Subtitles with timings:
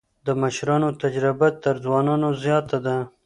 [0.25, 2.97] د مشرانو تجربه تر ځوانانو زياته ده.